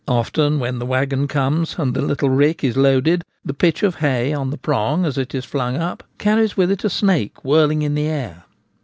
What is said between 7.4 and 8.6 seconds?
whirling in the air.